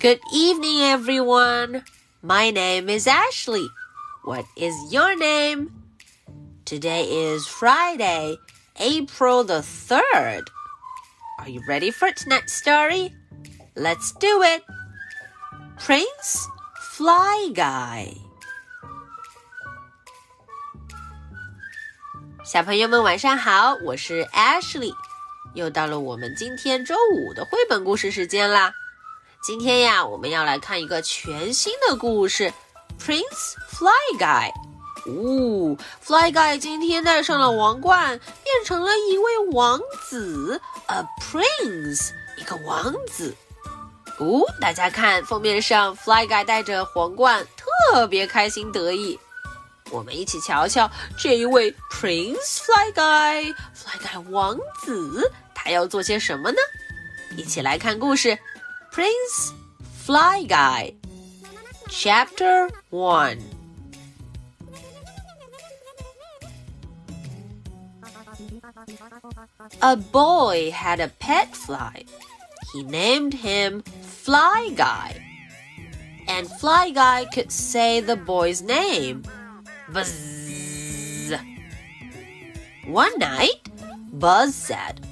[0.00, 1.84] Good evening, everyone.
[2.22, 3.66] My name is Ashley.
[4.24, 5.70] What is your name?
[6.64, 8.36] Today is Friday,
[8.78, 10.48] April the 3rd.
[11.38, 13.12] Are you ready for tonight's story?
[13.74, 14.62] Let's do it.
[15.78, 16.46] Prince
[16.96, 18.16] Fly Guy.
[22.44, 24.92] 小朋友们晚上好，我是 Ashley，
[25.54, 28.72] 又到了我们今天周五的绘本故事时间啦。
[29.45, 32.51] 今天呀，我们要来看一个全新的故事
[32.99, 34.51] ，Prince Fly Guy。
[35.05, 43.35] 呜，Fly Guy 今天戴上了王冠，变成了一位王子，a prince，一个王子。
[44.17, 49.19] 哦，大家看封面上，Fly Guy 戴着皇冠，特别开心得意。
[49.91, 56.57] 我们一起瞧瞧这一位 Prince Fly Guy，Fly Guy 王子，他要做些什么呢？
[57.37, 58.35] 一起来看故事。
[58.95, 59.51] Prince
[59.91, 60.93] Fly Guy.
[61.89, 63.43] Chapter 1
[69.81, 72.05] A boy had a pet fly.
[72.71, 75.21] He named him Fly Guy.
[76.29, 79.23] And Fly Guy could say the boy's name.
[79.91, 81.33] Buzz.
[82.85, 83.59] One night,
[84.13, 85.05] Buzz said,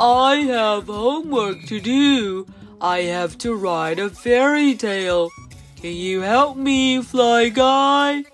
[0.00, 2.48] I have homework to do.
[2.82, 5.30] I have to write a fairy tale.
[5.76, 8.24] Can you help me, Fly Guy?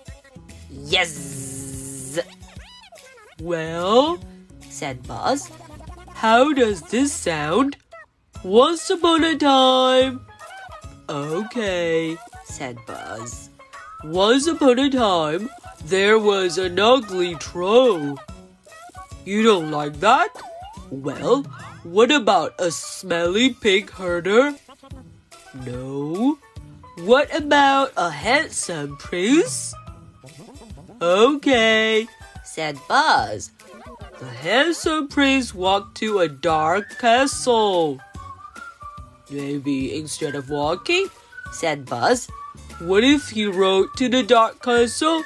[0.71, 2.19] Yes.
[3.39, 4.17] Well,
[4.67, 5.51] said Buzz.
[6.15, 7.77] How does this sound?
[8.43, 10.25] Once upon a time.
[11.07, 13.51] Okay, said Buzz.
[14.03, 15.47] Once upon a time,
[15.85, 18.17] there was an ugly troll.
[19.25, 20.29] You don't like that?
[20.91, 21.43] Well,
[21.83, 24.55] what about a smelly pig herder?
[25.65, 26.39] No.
[26.97, 29.73] What about a handsome prince?
[31.01, 32.07] Okay,
[32.43, 33.51] said Buzz.
[34.19, 37.99] The handsome prince walked to a dark castle.
[39.29, 41.07] Maybe instead of walking,
[41.53, 42.27] said Buzz,
[42.79, 45.23] what if he rode to the dark castle?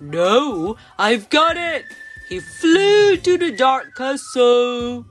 [0.00, 1.84] No, I've got it!
[2.29, 5.05] He flew to the dark castle.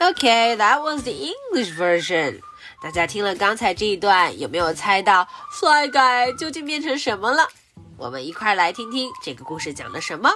[0.00, 2.40] Okay, that was the English version.
[2.82, 7.48] 大家听了刚才这一段，有没有猜到 Fly Guy 究竟变成什么了？
[7.96, 10.30] 我们一块来听听这个故事讲的什么。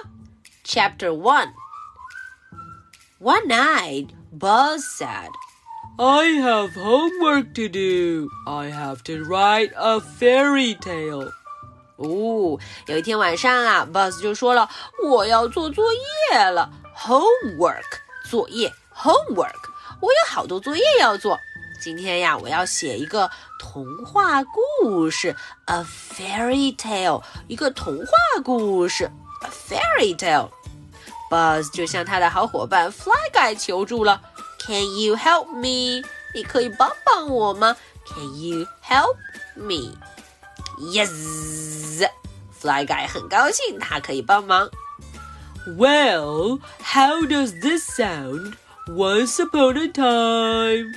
[0.63, 1.53] Chapter One.
[3.19, 5.31] One night, Buzz said,
[5.97, 8.29] "I have homework to do.
[8.45, 11.31] I have to write a fairy tale."
[12.02, 14.68] 哦，有一天晚上啊，Buzz 就说了
[15.08, 17.84] ：“我要做作业了，homework，
[18.28, 19.70] 作业，homework，
[20.00, 21.38] 我有好多作业要做。
[21.80, 25.34] 今天呀，我要写一个童话故事
[25.66, 29.10] ，a fairy tale，一个童话故事
[29.42, 30.48] ，a fairy tale。
[31.30, 34.20] ”Buzz 就向他的好伙伴 Fly Guy 求助了
[34.58, 36.06] ：“Can you help me？
[36.34, 39.16] 你可以帮帮我吗？Can you help
[39.54, 39.96] me？”
[40.82, 42.08] Yes,
[42.60, 44.68] Fly Guy 很高兴，他可以帮忙。
[45.78, 48.54] Well, how does this sound?
[48.88, 50.92] Once upon a time，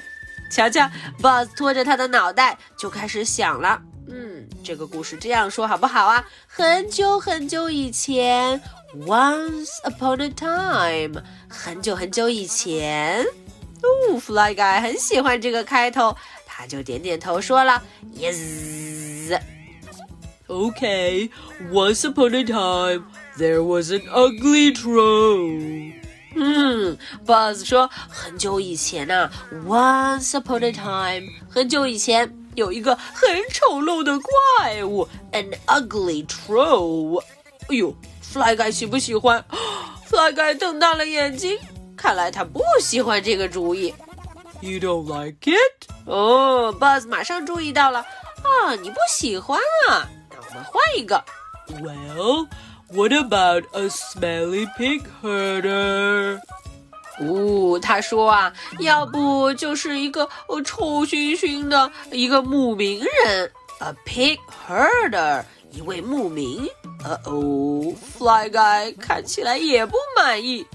[0.52, 0.90] 瞧瞧
[1.22, 3.80] ，Buzz 拖着他的脑袋就开始想了。
[4.10, 6.26] 嗯，这个故事这样说好不好啊？
[6.48, 8.60] 很久很久以前
[8.96, 13.24] ，Once upon a time，很久很久以前。
[13.84, 17.84] 哦，Fly Guy 很喜欢这个开头，他就点点头说了
[18.16, 19.40] ，Yes。
[20.48, 21.32] Okay,
[21.72, 23.06] once upon a time,
[23.38, 25.92] there was an ugly troll.
[26.36, 29.32] 嗯，Buzz 说，很久以前呐、啊、
[29.66, 37.24] ，Once upon a time，很久以前有一个很丑陋的怪物，an ugly troll。
[37.70, 39.44] 哎呦，Fly Guy 喜不喜欢
[40.08, 41.58] ？Fly Guy 瞪大了眼睛，
[41.98, 43.94] 看来他不喜欢这个主意。
[44.62, 45.90] You don't like it？
[46.06, 49.60] 哦，Buzz 马上注意到了，啊，你不喜欢
[49.90, 50.08] 啊？
[50.55, 51.23] 我们换一个。
[51.69, 52.49] Well,
[52.89, 56.41] what about a smelly pig herder?
[57.21, 60.29] 哦，他说啊，要不就是一个
[60.65, 66.69] 臭熏熏的一个牧民人，a pig herder，一位牧民。
[67.05, 70.67] 呃哦，Fly Guy 看起来也不满意。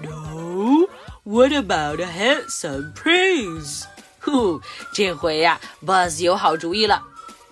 [0.00, 0.88] No,
[1.24, 3.84] what about a handsome prince?
[4.20, 4.60] 呼，
[4.94, 7.02] 这回呀，Buzz 有好主意了。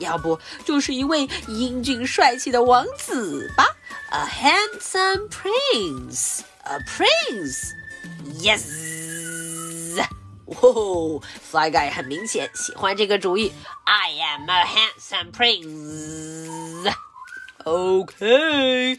[0.03, 3.75] 要不就是一位英俊帅气的王子吧
[4.11, 7.71] ，a handsome prince, a prince,
[8.39, 8.61] yes.
[8.61, 9.97] prince。
[9.97, 10.07] Yes，
[10.45, 11.21] 哦
[11.51, 13.51] ，Fly Guy 很明显喜欢这个主意。
[13.85, 16.93] I am a handsome prince.
[17.65, 18.97] Okay,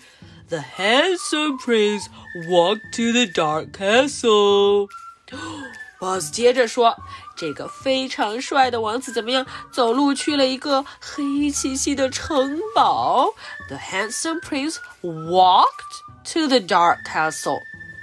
[0.48, 2.08] the handsome prince
[2.48, 4.88] walked to the dark castle.
[6.00, 6.96] Buzz 接着说
[7.36, 9.44] 这个非常帅的王子怎么样？
[9.72, 13.34] 走路去了一个黑漆漆的城堡。
[13.68, 15.64] The handsome prince walked
[16.32, 17.60] to the dark castle.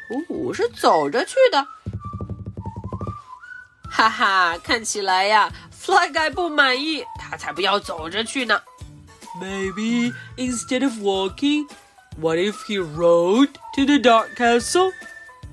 [0.10, 1.66] 哦，是走着去的。
[3.90, 8.62] 哈哈，看起来呀，Fly Guy 不满意，他才不要走着去呢。
[9.40, 11.68] Maybe instead of walking,
[12.18, 14.92] what if he rode to the dark castle?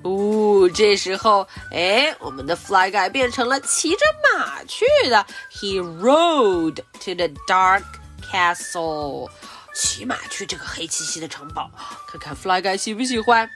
[0.02, 5.24] 哦，这时候，哎，我们的 Fly Guy 变成了骑着马去的。
[5.50, 7.84] He rode to the dark
[8.30, 9.30] castle，
[9.74, 11.70] 骑马去这个黑漆漆的城堡，
[12.06, 13.48] 看看 Fly Guy 喜不喜欢。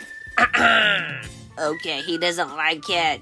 [1.56, 3.20] okay, he doesn't like it.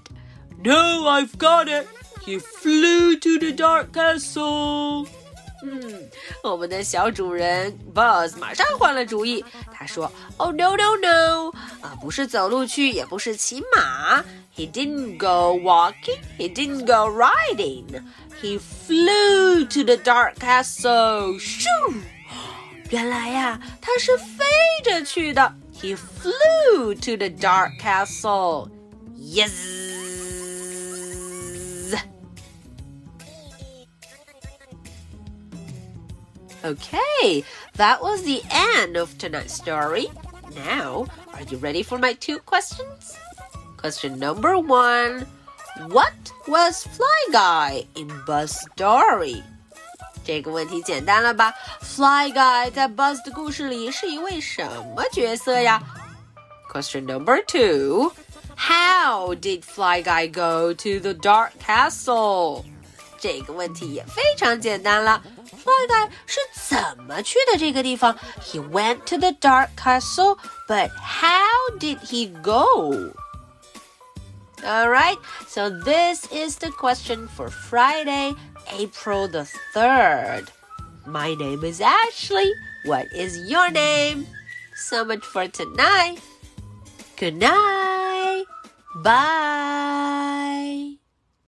[0.62, 1.88] No, I've got it.
[2.24, 5.08] He flew to the dark castle.
[5.63, 6.09] 嗯，
[6.43, 9.43] 我们的小主人 Buzz 马上换了主意。
[9.71, 11.51] 他说：“Oh no no no！
[11.81, 14.23] 啊，不是走路去，也不是骑马。
[14.55, 16.19] He didn't go walking.
[16.37, 18.01] He didn't go riding.
[18.41, 21.39] He flew to the dark castle.
[21.39, 21.67] 咻！
[22.89, 24.43] 原来呀，他是飞
[24.83, 25.53] 着去的。
[25.73, 28.69] He flew to the dark castle.
[29.17, 29.51] Yes。”
[36.64, 37.44] Okay,
[37.76, 40.08] that was the end of tonight's story.
[40.54, 43.14] Now, are you ready for my two questions?
[43.76, 45.26] Question number one
[45.88, 46.14] What
[46.48, 49.42] was Fly Guy in Buzz story?
[50.24, 51.54] 这个问题简单了吧？
[51.82, 54.66] Fly Guy 在 Buzz 的故事里是一位什
[54.96, 55.80] 么角色呀？
[56.72, 58.12] Question number two
[58.56, 62.64] How did Fly Guy go to the Dark Castle?
[63.20, 65.22] 这个问题也非常简单了。
[65.50, 68.16] Fly Guy 是怎么去的这个地方？
[68.42, 70.38] He went to the dark castle,
[70.68, 73.12] but how did he go?
[74.64, 78.34] All right, so this is the question for Friday,
[78.72, 80.46] April the 3rd.
[81.06, 82.52] My name is Ashley.
[82.84, 84.26] What is your name?
[84.74, 86.20] So much for tonight.
[87.16, 88.44] Good night.
[89.02, 90.96] Bye.